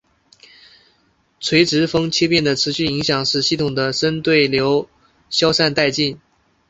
[1.39, 4.89] 垂直风切变的持续影响使系统的深对流
[5.29, 6.19] 消散殆尽。